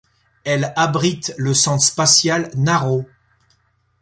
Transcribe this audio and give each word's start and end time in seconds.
Elle 0.45 0.73
abrite 0.77 1.31
le 1.37 1.53
centre 1.53 1.83
spatial 1.85 2.49
Naro. 2.55 3.05